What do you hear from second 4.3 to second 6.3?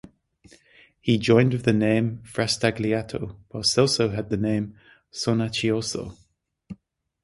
the name "Sonnacchioso".